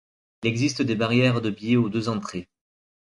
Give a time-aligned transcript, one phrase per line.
[0.41, 2.49] Il existe des barrières de billets aux deux entrées.